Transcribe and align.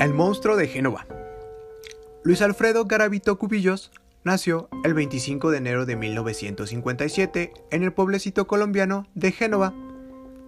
El 0.00 0.14
monstruo 0.14 0.54
de 0.54 0.68
Génova. 0.68 1.08
Luis 2.22 2.40
Alfredo 2.40 2.84
Garavito 2.84 3.36
Cubillos 3.36 3.90
nació 4.22 4.68
el 4.84 4.94
25 4.94 5.50
de 5.50 5.58
enero 5.58 5.86
de 5.86 5.96
1957 5.96 7.52
en 7.72 7.82
el 7.82 7.92
pueblecito 7.92 8.46
colombiano 8.46 9.08
de 9.16 9.32
Génova, 9.32 9.74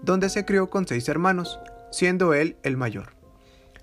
donde 0.03 0.29
se 0.29 0.45
crió 0.45 0.71
con 0.71 0.87
seis 0.87 1.09
hermanos, 1.09 1.59
siendo 1.91 2.33
él 2.33 2.59
el 2.63 2.77
mayor. 2.77 3.17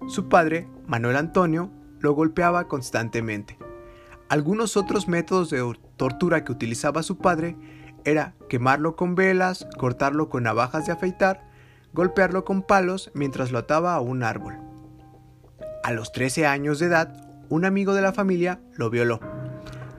Su 0.07 0.29
padre, 0.29 0.69
Manuel 0.85 1.17
Antonio, 1.17 1.69
lo 1.99 2.13
golpeaba 2.13 2.69
constantemente. 2.69 3.57
Algunos 4.29 4.77
otros 4.77 5.09
métodos 5.09 5.49
de 5.49 5.77
tortura 5.97 6.45
que 6.45 6.53
utilizaba 6.53 7.03
su 7.03 7.17
padre 7.17 7.57
era 8.05 8.35
quemarlo 8.47 8.95
con 8.95 9.15
velas, 9.15 9.67
cortarlo 9.77 10.29
con 10.29 10.43
navajas 10.43 10.85
de 10.85 10.93
afeitar, 10.93 11.45
golpearlo 11.91 12.45
con 12.45 12.61
palos 12.61 13.11
mientras 13.13 13.51
lo 13.51 13.59
ataba 13.59 13.95
a 13.95 13.99
un 13.99 14.23
árbol. 14.23 14.66
A 15.87 15.93
los 15.93 16.11
13 16.11 16.45
años 16.45 16.79
de 16.79 16.87
edad, 16.87 17.13
un 17.47 17.63
amigo 17.63 17.93
de 17.93 18.01
la 18.01 18.11
familia 18.11 18.59
lo 18.75 18.89
violó. 18.89 19.21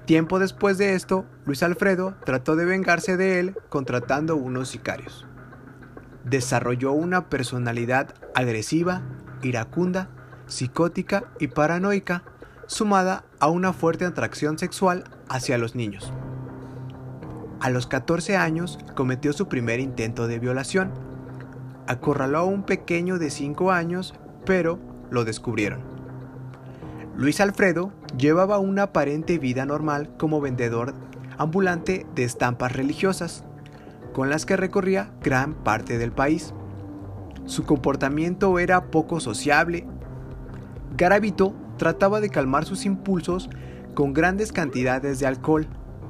Tiempo 0.04 0.38
después 0.38 0.76
de 0.76 0.92
esto, 0.92 1.24
Luis 1.46 1.62
Alfredo 1.62 2.14
trató 2.26 2.56
de 2.56 2.66
vengarse 2.66 3.16
de 3.16 3.40
él 3.40 3.56
contratando 3.70 4.36
unos 4.36 4.68
sicarios. 4.68 5.24
Desarrolló 6.24 6.92
una 6.92 7.30
personalidad 7.30 8.14
agresiva, 8.34 9.00
iracunda, 9.40 10.10
psicótica 10.46 11.24
y 11.38 11.46
paranoica, 11.46 12.22
sumada 12.66 13.24
a 13.40 13.48
una 13.48 13.72
fuerte 13.72 14.04
atracción 14.04 14.58
sexual 14.58 15.04
hacia 15.30 15.56
los 15.56 15.74
niños. 15.74 16.12
A 17.60 17.70
los 17.70 17.86
14 17.86 18.36
años 18.36 18.78
cometió 18.94 19.32
su 19.32 19.48
primer 19.48 19.80
intento 19.80 20.28
de 20.28 20.38
violación. 20.38 20.92
Acorraló 21.86 22.40
a 22.40 22.44
un 22.44 22.64
pequeño 22.64 23.18
de 23.18 23.30
5 23.30 23.72
años, 23.72 24.12
pero 24.44 24.97
lo 25.10 25.24
descubrieron. 25.24 25.80
Luis 27.16 27.40
Alfredo 27.40 27.92
llevaba 28.16 28.58
una 28.58 28.84
aparente 28.84 29.38
vida 29.38 29.66
normal 29.66 30.14
como 30.16 30.40
vendedor 30.40 30.94
ambulante 31.38 32.06
de 32.14 32.24
estampas 32.24 32.72
religiosas, 32.72 33.44
con 34.12 34.28
las 34.28 34.44
que 34.44 34.56
recorría 34.56 35.10
gran 35.22 35.54
parte 35.54 35.96
del 35.96 36.12
país. 36.12 36.52
Su 37.46 37.64
comportamiento 37.64 38.58
era 38.58 38.90
poco 38.90 39.20
sociable. 39.20 39.86
Garavito 40.96 41.54
trataba 41.76 42.20
de 42.20 42.28
calmar 42.28 42.64
sus 42.64 42.84
impulsos 42.84 43.48
con 43.94 44.12
grandes 44.12 44.52
cantidades 44.52 45.20
de 45.20 45.26
alcohol, 45.26 45.66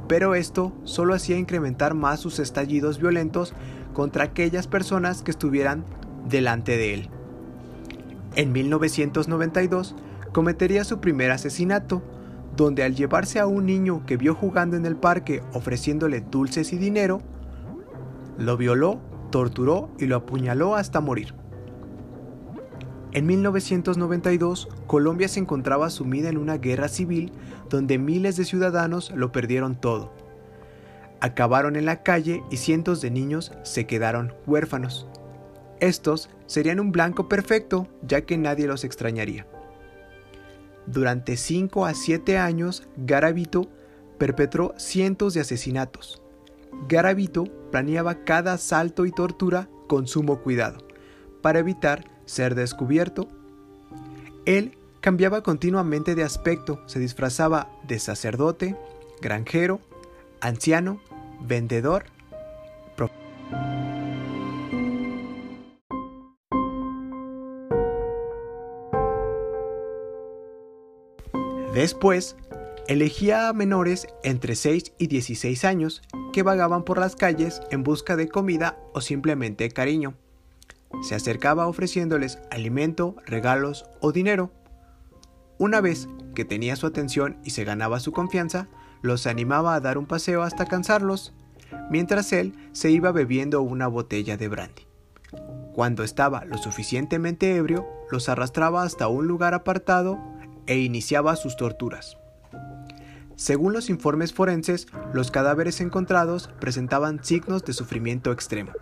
pero 0.09 0.35
esto 0.35 0.73
solo 0.85 1.15
hacía 1.15 1.39
incrementar 1.39 1.95
más 1.95 2.21
sus 2.21 2.39
estallidos 2.39 2.99
violentos 2.99 3.55
contra 3.93 4.25
aquellas 4.25 4.67
personas 4.67 5.23
que 5.23 5.31
estuvieran 5.31 5.85
delante 6.27 6.77
de 6.77 6.95
él. 6.95 7.11
En 8.39 8.53
1992 8.53 9.97
cometería 10.33 10.85
su 10.85 11.01
primer 11.01 11.33
asesinato, 11.33 12.05
donde 12.57 12.85
al 12.85 12.95
llevarse 12.95 13.41
a 13.41 13.49
un 13.49 13.67
niño 13.67 14.07
que 14.07 14.17
vio 14.17 14.33
jugando 14.33 14.77
en 14.77 14.87
el 14.87 14.95
parque 14.95 15.43
ofreciéndole 15.55 16.21
dulces 16.21 16.73
y 16.73 16.79
dinero, 16.79 17.21
lo 18.39 18.57
violó, 18.57 19.01
torturó 19.33 19.91
y 19.99 20.07
lo 20.07 20.15
apuñaló 20.15 20.77
hasta 20.77 21.01
morir. 21.01 21.35
En 23.11 23.27
1992, 23.27 24.69
Colombia 24.87 25.27
se 25.27 25.41
encontraba 25.41 25.91
sumida 25.91 26.29
en 26.29 26.39
una 26.39 26.59
guerra 26.59 26.87
civil 26.87 27.33
donde 27.69 27.99
miles 27.99 28.37
de 28.37 28.45
ciudadanos 28.45 29.11
lo 29.17 29.33
perdieron 29.33 29.75
todo. 29.75 30.13
Acabaron 31.21 31.75
en 31.75 31.87
la 31.87 32.05
calle 32.05 32.45
y 32.53 32.59
cientos 32.59 33.01
de 33.01 33.11
niños 33.11 33.51
se 33.65 33.89
quedaron 33.89 34.33
huérfanos. 34.47 35.09
Estos 35.81 36.29
serían 36.47 36.81
un 36.81 36.93
blanco 36.93 37.29
perfecto 37.29 37.89
ya 38.03 38.23
que 38.23 38.37
nadie 38.37 38.67
los 38.67 38.85
extrañaría. 38.85 39.47
Durante 40.87 41.37
5 41.37 41.87
a 41.87 41.95
7 41.95 42.39
años, 42.39 42.89
Garavito 42.97 43.69
perpetró 44.17 44.75
cientos 44.79 45.35
de 45.35 45.41
asesinatos. 45.41 46.23
Garavito 46.89 47.45
planeaba 47.71 48.25
cada 48.25 48.55
asalto 48.55 49.07
y 49.07 49.13
tortura 49.13 49.69
con 49.87 50.07
sumo 50.07 50.41
cuidado, 50.41 50.79
para 51.43 51.59
evitar 51.59 52.05
ser 52.25 52.55
descubierto. 52.55 53.29
Él 54.45 54.77
cambiaba 55.01 55.43
continuamente 55.43 56.15
de 56.15 56.25
aspecto, 56.25 56.81
se 56.87 56.99
disfrazaba 56.99 57.71
de 57.87 57.99
sacerdote, 57.99 58.77
granjero, 59.21 59.81
anciano, 60.41 61.01
vendedor, 61.41 62.07
Después, 71.79 72.35
elegía 72.89 73.49
a 73.49 73.53
menores 73.53 74.09
entre 74.25 74.57
6 74.57 74.95
y 74.99 75.07
16 75.07 75.65
años 75.65 76.03
que 76.33 76.43
vagaban 76.43 76.83
por 76.83 76.99
las 76.99 77.15
calles 77.15 77.63
en 77.71 77.85
busca 77.85 78.17
de 78.17 78.29
comida 78.29 78.77
o 78.95 79.01
simplemente 79.01 79.71
cariño. 79.71 80.15
Se 81.03 81.15
acercaba 81.15 81.69
ofreciéndoles 81.69 82.41
alimento, 82.51 83.15
regalos 83.27 83.85
o 84.01 84.11
dinero. 84.11 84.51
Una 85.57 85.81
vez 85.81 86.09
que 86.35 86.45
tenía 86.45 86.75
su 86.75 86.85
atención 86.85 87.39
y 87.45 87.51
se 87.51 87.63
ganaba 87.63 88.01
su 88.01 88.11
confianza, 88.11 88.67
los 89.01 89.29
animaba 89.29 89.77
a 89.77 89.81
dar 89.81 89.99
un 89.99 90.07
paseo 90.07 90.43
hasta 90.43 90.67
cansarlos, 90.67 91.33
mientras 91.93 92.33
él 92.33 92.55
se 92.73 92.91
iba 92.91 93.13
bebiendo 93.13 93.63
una 93.63 93.87
botella 93.87 94.37
de 94.37 94.49
brandy. 94.49 94.83
Cuando 95.75 96.03
estaba 96.03 96.45
lo 96.45 96.59
suficientemente 96.59 97.55
ebrio, 97.55 97.87
los 98.11 98.29
arrastraba 98.29 98.83
hasta 98.83 99.07
un 99.07 99.29
lugar 99.29 99.55
apartado 99.55 100.19
e 100.69 100.79
iniciaba 100.79 101.35
sus 101.35 101.57
torturas. 101.57 102.19
Según 103.35 103.73
los 103.73 103.91
informes 103.91 104.33
forenses, 104.33 104.87
los 105.13 105.31
cadáveres 105.31 105.81
encontrados 105.81 106.51
presentaban 106.61 107.25
signos 107.25 107.65
de 107.65 107.73
sufrimiento 107.73 108.31
extremo. 108.31 108.73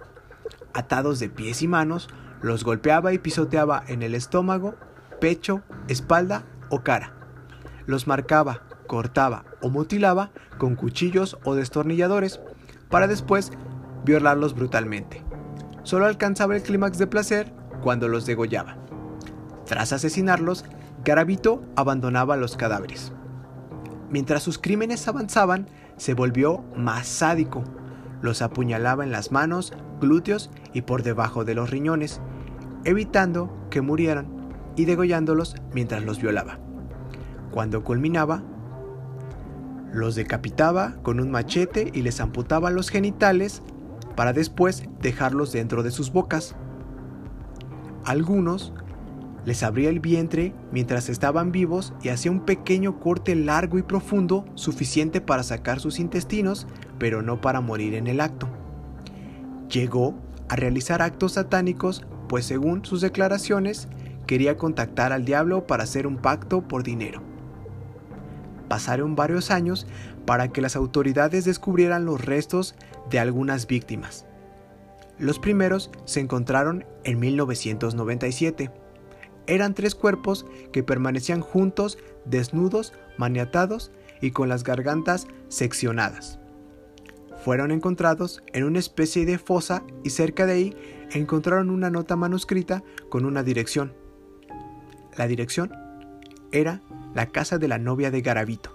Atados 0.75 1.19
de 1.19 1.31
pies 1.31 1.63
y 1.63 1.69
manos, 1.69 2.09
los 2.43 2.65
golpeaba 2.65 3.13
y 3.13 3.19
pisoteaba 3.19 3.83
en 3.87 4.03
el 4.03 4.15
estómago, 4.15 4.75
pecho, 5.21 5.63
espalda 5.89 6.45
o 6.71 6.83
cara. 6.83 7.15
Los 7.87 8.07
marcaba, 8.07 8.63
cortaba 8.87 9.45
o 9.63 9.71
mutilaba 9.71 10.31
con 10.59 10.75
cuchillos 10.75 11.39
o 11.45 11.55
destornilladores 11.55 12.41
para 12.91 13.07
después 13.07 13.53
violarlos 14.05 14.55
brutalmente. 14.55 15.23
Solo 15.83 16.07
alcanzaba 16.07 16.57
el 16.57 16.63
clímax 16.63 16.99
de 16.99 17.07
placer 17.07 17.53
cuando 17.83 18.09
los 18.09 18.27
degollaba. 18.27 18.77
Tras 19.67 19.93
asesinarlos, 19.93 20.65
Garavito 21.07 21.63
abandonaba 21.77 22.37
los 22.37 22.57
cadáveres. 22.57 23.13
Mientras 24.11 24.43
sus 24.43 24.59
crímenes 24.59 25.07
avanzaban, 25.07 25.69
se 25.97 26.15
volvió 26.15 26.65
más 26.77 27.07
sádico. 27.07 27.63
Los 28.23 28.43
apuñalaba 28.43 29.05
en 29.05 29.13
las 29.13 29.31
manos, 29.31 29.73
glúteos 30.01 30.51
y 30.73 30.83
por 30.83 31.05
debajo 31.05 31.45
de 31.45 31.55
los 31.55 31.71
riñones, 31.71 32.21
evitando 32.83 33.57
que 33.71 33.83
murieran 33.83 34.27
y 34.75 34.85
degollándolos 34.85 35.55
mientras 35.73 36.03
los 36.03 36.21
violaba. 36.21 36.59
Cuando 37.53 37.85
culminaba, 37.85 38.43
los 39.93 40.17
decapitaba 40.17 40.97
con 41.05 41.21
un 41.21 41.31
machete 41.31 41.89
y 41.95 42.03
les 42.03 42.21
amputaba 42.21 42.73
los 42.73 42.89
genitales 42.89 43.63
para 44.17 44.33
después 44.33 44.83
dejarlos 45.01 45.53
dentro 45.53 45.85
de 45.85 45.93
sus 45.93 46.11
bocas. 46.11 46.57
Algunos 48.05 48.73
les 49.47 49.63
abría 49.63 49.89
el 49.89 50.01
vientre 50.01 50.53
mientras 50.73 51.09
estaban 51.09 51.53
vivos 51.53 51.95
y 52.03 52.11
hacía 52.11 52.33
un 52.33 52.41
pequeño 52.41 52.99
corte 52.99 53.35
largo 53.37 53.79
y 53.79 53.83
profundo 53.83 54.45
suficiente 54.57 55.21
para 55.21 55.45
sacar 55.45 55.79
sus 55.81 56.01
intestinos, 56.01 56.67
pero 56.99 57.23
no 57.23 57.41
para 57.41 57.61
morir 57.61 57.95
en 57.95 58.09
el 58.09 58.21
acto. 58.21 58.49
Llegó 59.71 60.17
a 60.49 60.57
realizar 60.57 61.01
actos 61.01 61.35
satánicos, 61.35 62.05
pues 62.29 62.45
según 62.45 62.85
sus 62.85 63.01
declaraciones, 63.01 63.89
quería 64.27 64.57
contactar 64.57 65.13
al 65.13 65.25
diablo 65.25 65.67
para 65.69 65.85
hacer 65.85 66.09
un 66.09 66.17
pacto 66.17 66.67
por 66.67 66.83
dinero. 66.83 67.23
Pasaron 68.69 69.15
varios 69.15 69.53
años 69.53 69.87
para 70.27 70.49
que 70.49 70.61
las 70.61 70.75
autoridades 70.75 71.45
descubrieran 71.45 72.05
los 72.05 72.25
restos 72.25 72.75
de 73.11 73.21
algunas 73.21 73.69
víctimas. 73.69 74.27
Los 75.21 75.39
primeros 75.39 75.93
se 76.05 76.19
encontraron 76.19 76.85
en 77.05 77.21
1997 77.21 78.73
eran 79.47 79.75
tres 79.75 79.95
cuerpos 79.95 80.47
que 80.73 80.83
permanecían 80.83 81.41
juntos, 81.41 81.99
desnudos, 82.25 82.93
maniatados 83.17 83.91
y 84.21 84.31
con 84.31 84.49
las 84.49 84.65
gargantas 84.65 85.27
seccionadas. 85.49 86.39
Fueron 87.45 87.71
encontrados 87.71 88.43
en 88.53 88.65
una 88.65 88.79
especie 88.79 89.25
de 89.25 89.39
fosa 89.39 89.85
y 90.03 90.11
cerca 90.11 90.47
de 90.47 90.53
ahí 90.53 90.77
encontraron 91.13 91.71
una 91.71 91.91
nota 91.91 92.17
manuscrita 92.17 92.83
con 93.09 93.25
una 93.25 93.43
dirección. 93.43 93.93
La 95.17 95.27
dirección 95.27 95.73
era 96.53 96.83
la 97.15 97.27
casa 97.27 97.59
de 97.59 97.69
la 97.69 97.79
novia 97.79 98.11
de 98.11 98.23
Garavito. 98.23 98.75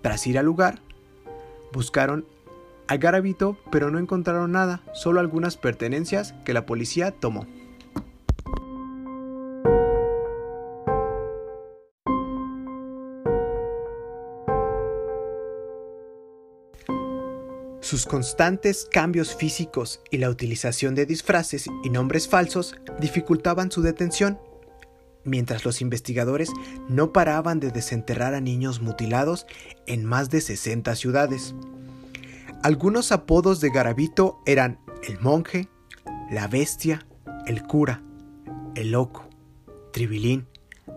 Tras 0.00 0.26
ir 0.26 0.38
al 0.38 0.46
lugar, 0.46 0.80
buscaron 1.72 2.24
a 2.88 2.96
Garavito 2.96 3.56
pero 3.70 3.90
no 3.90 3.98
encontraron 3.98 4.52
nada, 4.52 4.82
solo 4.92 5.20
algunas 5.20 5.56
pertenencias 5.56 6.34
que 6.44 6.52
la 6.52 6.66
policía 6.66 7.10
tomó. 7.10 7.46
Sus 17.92 18.06
constantes 18.06 18.88
cambios 18.90 19.36
físicos 19.36 20.00
y 20.10 20.16
la 20.16 20.30
utilización 20.30 20.94
de 20.94 21.04
disfraces 21.04 21.66
y 21.84 21.90
nombres 21.90 22.26
falsos 22.26 22.74
dificultaban 22.98 23.70
su 23.70 23.82
detención, 23.82 24.40
mientras 25.24 25.66
los 25.66 25.82
investigadores 25.82 26.48
no 26.88 27.12
paraban 27.12 27.60
de 27.60 27.70
desenterrar 27.70 28.32
a 28.32 28.40
niños 28.40 28.80
mutilados 28.80 29.44
en 29.86 30.06
más 30.06 30.30
de 30.30 30.40
60 30.40 30.96
ciudades. 30.96 31.54
Algunos 32.62 33.12
apodos 33.12 33.60
de 33.60 33.68
Garavito 33.68 34.40
eran 34.46 34.78
el 35.06 35.20
monje, 35.20 35.68
la 36.30 36.48
bestia, 36.48 37.06
el 37.46 37.62
cura, 37.62 38.02
el 38.74 38.92
loco, 38.92 39.28
Tribilín, 39.92 40.46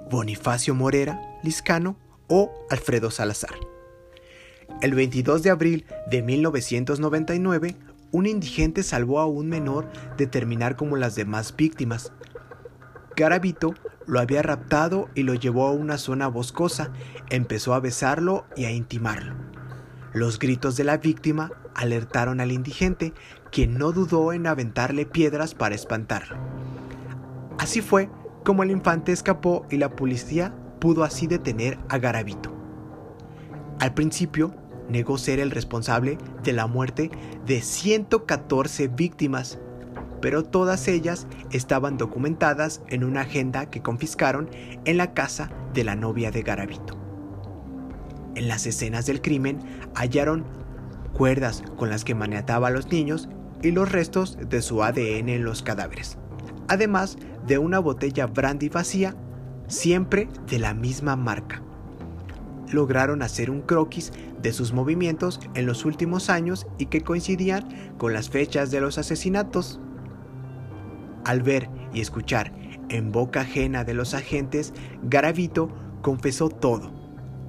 Bonifacio 0.09 0.73
Morera, 0.73 1.19
Liscano 1.43 1.97
o 2.29 2.53
Alfredo 2.69 3.11
Salazar. 3.11 3.74
El 4.81 4.93
22 4.93 5.43
de 5.43 5.49
abril 5.49 5.85
de 6.09 6.21
1999, 6.21 7.75
un 8.11 8.25
indigente 8.25 8.83
salvó 8.83 9.19
a 9.19 9.25
un 9.25 9.49
menor 9.49 9.89
de 10.17 10.27
terminar 10.27 10.75
como 10.75 10.95
las 10.97 11.15
demás 11.15 11.55
víctimas. 11.55 12.11
Garavito 13.15 13.73
lo 14.05 14.19
había 14.19 14.41
raptado 14.41 15.09
y 15.15 15.23
lo 15.23 15.33
llevó 15.33 15.67
a 15.67 15.71
una 15.71 15.97
zona 15.97 16.27
boscosa, 16.27 16.91
empezó 17.29 17.73
a 17.73 17.79
besarlo 17.79 18.45
y 18.55 18.65
a 18.65 18.71
intimarlo. 18.71 19.33
Los 20.13 20.39
gritos 20.39 20.77
de 20.77 20.83
la 20.83 20.97
víctima 20.97 21.51
alertaron 21.73 22.39
al 22.39 22.51
indigente, 22.51 23.13
quien 23.51 23.77
no 23.77 23.91
dudó 23.91 24.31
en 24.31 24.47
aventarle 24.47 25.05
piedras 25.05 25.55
para 25.55 25.75
espantarlo. 25.75 26.37
Así 27.57 27.81
fue 27.81 28.09
como 28.43 28.63
el 28.63 28.71
infante 28.71 29.11
escapó 29.11 29.65
y 29.69 29.77
la 29.77 29.95
policía 29.95 30.53
pudo 30.79 31.03
así 31.03 31.27
detener 31.27 31.79
a 31.89 31.97
Garavito. 31.97 32.54
Al 33.79 33.93
principio, 33.93 34.55
negó 34.89 35.17
ser 35.17 35.39
el 35.39 35.51
responsable 35.51 36.17
de 36.43 36.53
la 36.53 36.67
muerte 36.67 37.11
de 37.45 37.61
114 37.61 38.87
víctimas, 38.87 39.59
pero 40.21 40.43
todas 40.43 40.87
ellas 40.87 41.27
estaban 41.51 41.97
documentadas 41.97 42.81
en 42.87 43.03
una 43.03 43.21
agenda 43.21 43.69
que 43.69 43.81
confiscaron 43.81 44.49
en 44.85 44.97
la 44.97 45.13
casa 45.13 45.51
de 45.73 45.83
la 45.83 45.95
novia 45.95 46.31
de 46.31 46.41
Garavito. 46.41 46.97
En 48.35 48.47
las 48.47 48.65
escenas 48.65 49.05
del 49.05 49.21
crimen 49.21 49.59
hallaron 49.93 50.45
cuerdas 51.13 51.63
con 51.77 51.89
las 51.89 52.03
que 52.03 52.15
maniataba 52.15 52.67
a 52.67 52.71
los 52.71 52.91
niños 52.91 53.29
y 53.61 53.71
los 53.71 53.91
restos 53.91 54.37
de 54.49 54.61
su 54.61 54.83
ADN 54.83 55.29
en 55.29 55.43
los 55.43 55.63
cadáveres, 55.63 56.17
además 56.67 57.17
de 57.47 57.57
una 57.57 57.79
botella 57.79 58.27
brandy 58.27 58.69
vacía, 58.69 59.15
siempre 59.67 60.27
de 60.47 60.59
la 60.59 60.73
misma 60.73 61.15
marca. 61.15 61.61
Lograron 62.71 63.21
hacer 63.21 63.49
un 63.49 63.61
croquis 63.61 64.11
de 64.41 64.53
sus 64.53 64.73
movimientos 64.73 65.39
en 65.53 65.65
los 65.65 65.85
últimos 65.85 66.29
años 66.29 66.67
y 66.77 66.87
que 66.87 67.01
coincidían 67.01 67.67
con 67.97 68.13
las 68.13 68.29
fechas 68.29 68.71
de 68.71 68.81
los 68.81 68.97
asesinatos. 68.97 69.79
Al 71.23 71.41
ver 71.41 71.69
y 71.93 72.01
escuchar 72.01 72.53
en 72.89 73.11
boca 73.11 73.41
ajena 73.41 73.83
de 73.83 73.93
los 73.93 74.13
agentes, 74.13 74.73
Garavito 75.03 75.69
confesó 76.01 76.49
todo. 76.49 76.93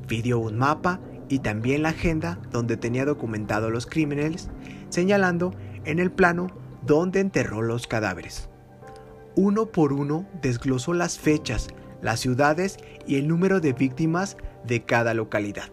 Pidió 0.07 0.39
un 0.39 0.57
mapa 0.57 1.01
y 1.29 1.41
también 1.41 1.83
la 1.83 1.91
agenda 1.91 2.39
donde 2.51 2.77
tenía 2.77 3.05
documentado 3.05 3.71
los 3.71 3.87
crímenes, 3.87 4.49
señalando 4.89 5.55
en 5.85 5.99
el 5.99 6.11
plano 6.11 6.49
donde 6.87 7.21
enterró 7.21 7.63
los 7.63 7.87
cadáveres. 7.87 8.49
Uno 9.35 9.67
por 9.67 9.93
uno 9.93 10.27
desglosó 10.41 10.95
las 10.95 11.19
fechas, 11.19 11.69
las 12.01 12.21
ciudades 12.21 12.79
y 13.07 13.17
el 13.17 13.29
número 13.29 13.61
de 13.61 13.73
víctimas 13.73 14.37
de 14.67 14.83
cada 14.83 15.15
localidad. 15.15 15.71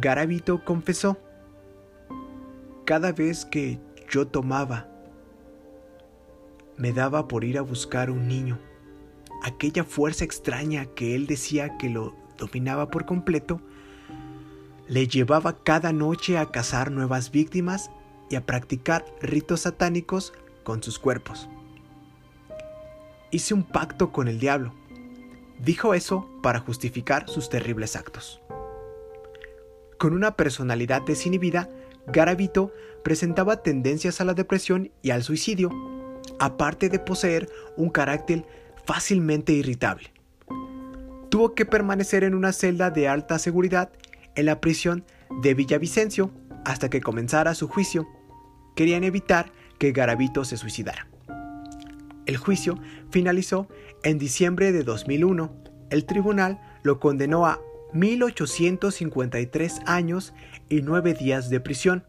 Garavito 0.00 0.64
confesó, 0.64 1.18
cada 2.84 3.12
vez 3.12 3.44
que 3.44 3.78
yo 4.10 4.26
tomaba, 4.26 4.88
me 6.76 6.92
daba 6.92 7.28
por 7.28 7.44
ir 7.44 7.58
a 7.58 7.62
buscar 7.62 8.10
un 8.10 8.28
niño. 8.28 8.58
Aquella 9.42 9.84
fuerza 9.84 10.24
extraña 10.24 10.86
que 10.86 11.14
él 11.14 11.26
decía 11.26 11.76
que 11.78 11.88
lo 11.88 12.14
dominaba 12.38 12.90
por 12.90 13.06
completo, 13.06 13.60
le 14.88 15.06
llevaba 15.06 15.62
cada 15.62 15.92
noche 15.92 16.36
a 16.36 16.50
cazar 16.50 16.90
nuevas 16.90 17.30
víctimas 17.30 17.90
y 18.28 18.36
a 18.36 18.44
practicar 18.44 19.04
ritos 19.22 19.60
satánicos 19.60 20.32
con 20.62 20.82
sus 20.82 20.98
cuerpos. 20.98 21.48
Hice 23.30 23.54
un 23.54 23.62
pacto 23.62 24.12
con 24.12 24.28
el 24.28 24.38
diablo. 24.38 24.72
Dijo 25.58 25.94
eso 25.94 26.28
para 26.42 26.60
justificar 26.60 27.28
sus 27.28 27.48
terribles 27.48 27.96
actos. 27.96 28.40
Con 29.98 30.12
una 30.12 30.36
personalidad 30.36 31.02
desinhibida, 31.02 31.68
Garavito 32.06 32.72
presentaba 33.02 33.62
tendencias 33.62 34.20
a 34.20 34.24
la 34.24 34.34
depresión 34.34 34.90
y 35.02 35.10
al 35.10 35.22
suicidio, 35.22 35.70
aparte 36.38 36.88
de 36.88 36.98
poseer 36.98 37.48
un 37.76 37.90
carácter 37.90 38.44
fácilmente 38.84 39.52
irritable. 39.52 40.12
Tuvo 41.30 41.54
que 41.54 41.64
permanecer 41.64 42.24
en 42.24 42.34
una 42.34 42.52
celda 42.52 42.90
de 42.90 43.08
alta 43.08 43.38
seguridad 43.38 43.90
en 44.34 44.46
la 44.46 44.60
prisión 44.60 45.04
de 45.42 45.54
Villavicencio 45.54 46.30
hasta 46.64 46.90
que 46.90 47.00
comenzara 47.00 47.54
su 47.54 47.68
juicio. 47.68 48.06
Querían 48.76 49.04
evitar 49.04 49.52
que 49.78 49.92
Garavito 49.92 50.44
se 50.44 50.56
suicidara. 50.56 51.08
El 52.26 52.36
juicio 52.38 52.78
finalizó 53.10 53.68
en 54.02 54.18
diciembre 54.18 54.72
de 54.72 54.82
2001. 54.82 55.54
El 55.90 56.06
tribunal 56.06 56.60
lo 56.82 56.98
condenó 56.98 57.46
a 57.46 57.60
1853 57.92 59.80
años 59.86 60.34
y 60.68 60.82
9 60.82 61.14
días 61.14 61.50
de 61.50 61.60
prisión. 61.60 62.04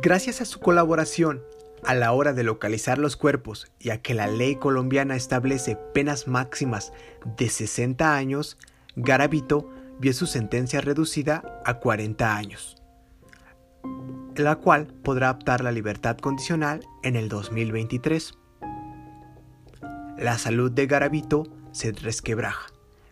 Gracias 0.00 0.40
a 0.42 0.44
su 0.44 0.60
colaboración 0.60 1.42
a 1.84 1.94
la 1.94 2.12
hora 2.12 2.32
de 2.32 2.44
localizar 2.44 2.98
los 2.98 3.16
cuerpos 3.16 3.70
y 3.78 3.90
a 3.90 4.00
que 4.00 4.14
la 4.14 4.26
ley 4.26 4.56
colombiana 4.56 5.16
establece 5.16 5.76
penas 5.76 6.28
máximas 6.28 6.92
de 7.36 7.48
60 7.48 8.14
años, 8.14 8.58
Garavito 8.96 9.70
vio 9.98 10.12
su 10.12 10.26
sentencia 10.26 10.80
reducida 10.80 11.42
a 11.64 11.74
40 11.74 12.36
años 12.36 12.76
la 14.42 14.56
cual 14.56 14.86
podrá 14.86 15.30
optar 15.30 15.62
la 15.62 15.72
libertad 15.72 16.16
condicional 16.16 16.86
en 17.02 17.16
el 17.16 17.28
2023. 17.28 18.34
La 20.18 20.38
salud 20.38 20.70
de 20.70 20.86
Garavito 20.86 21.44
se 21.72 21.92
resquebraja. 21.92 22.66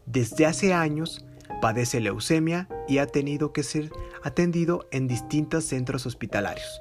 Desde 0.06 0.46
hace 0.46 0.74
años 0.74 1.24
padece 1.60 2.00
leucemia 2.00 2.68
y 2.88 2.98
ha 2.98 3.06
tenido 3.06 3.52
que 3.52 3.62
ser 3.62 3.90
atendido 4.24 4.88
en 4.90 5.06
distintos 5.06 5.64
centros 5.64 6.06
hospitalarios. 6.06 6.80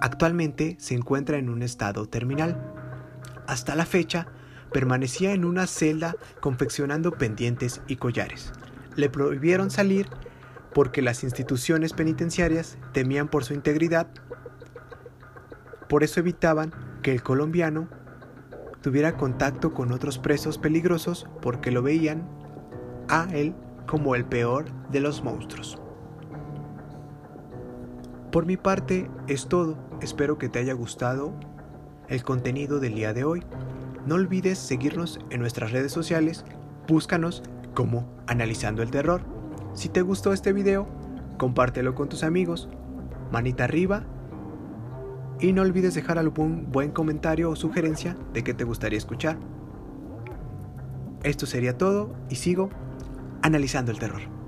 Actualmente 0.00 0.76
se 0.80 0.94
encuentra 0.94 1.38
en 1.38 1.48
un 1.48 1.62
estado 1.62 2.06
terminal. 2.06 2.72
Hasta 3.46 3.76
la 3.76 3.84
fecha, 3.84 4.26
permanecía 4.72 5.32
en 5.32 5.44
una 5.44 5.66
celda 5.66 6.16
confeccionando 6.40 7.12
pendientes 7.12 7.82
y 7.86 7.96
collares. 7.96 8.52
Le 8.96 9.08
prohibieron 9.08 9.70
salir 9.70 10.08
porque 10.74 11.02
las 11.02 11.22
instituciones 11.24 11.92
penitenciarias 11.92 12.78
temían 12.92 13.28
por 13.28 13.44
su 13.44 13.54
integridad. 13.54 14.08
Por 15.88 16.02
eso 16.02 16.20
evitaban 16.20 16.72
que 17.02 17.12
el 17.12 17.22
colombiano 17.22 17.88
tuviera 18.80 19.16
contacto 19.16 19.72
con 19.72 19.92
otros 19.92 20.18
presos 20.18 20.58
peligrosos 20.58 21.26
porque 21.40 21.70
lo 21.70 21.82
veían 21.82 22.28
a 23.08 23.28
él 23.32 23.54
como 23.86 24.14
el 24.14 24.24
peor 24.24 24.66
de 24.90 25.00
los 25.00 25.22
monstruos. 25.22 25.78
Por 28.30 28.46
mi 28.46 28.56
parte 28.56 29.10
es 29.28 29.46
todo, 29.46 29.76
espero 30.00 30.38
que 30.38 30.48
te 30.48 30.58
haya 30.58 30.72
gustado 30.72 31.34
el 32.08 32.22
contenido 32.24 32.80
del 32.80 32.94
día 32.94 33.12
de 33.12 33.24
hoy. 33.24 33.42
No 34.06 34.14
olvides 34.14 34.58
seguirnos 34.58 35.20
en 35.30 35.40
nuestras 35.40 35.70
redes 35.70 35.92
sociales, 35.92 36.44
búscanos 36.88 37.42
como 37.74 38.08
Analizando 38.26 38.82
el 38.82 38.90
Terror. 38.90 39.22
Si 39.74 39.88
te 39.88 40.02
gustó 40.02 40.32
este 40.32 40.52
video, 40.52 40.86
compártelo 41.38 41.94
con 41.94 42.08
tus 42.08 42.22
amigos, 42.24 42.68
manita 43.30 43.64
arriba 43.64 44.04
y 45.40 45.52
no 45.52 45.62
olvides 45.62 45.94
dejar 45.94 46.18
algún 46.18 46.70
buen 46.70 46.90
comentario 46.90 47.50
o 47.50 47.56
sugerencia 47.56 48.16
de 48.32 48.44
qué 48.44 48.54
te 48.54 48.64
gustaría 48.64 48.98
escuchar. 48.98 49.38
Esto 51.22 51.46
sería 51.46 51.78
todo 51.78 52.14
y 52.28 52.36
sigo 52.36 52.70
analizando 53.42 53.90
el 53.90 53.98
terror. 53.98 54.41